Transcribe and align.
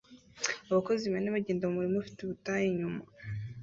Abakozi 0.69 1.05
bane 1.13 1.29
bagenda 1.35 1.63
mu 1.67 1.75
murima 1.77 1.97
ufite 2.03 2.19
ubutayu 2.21 2.65
inyuma 2.71 3.01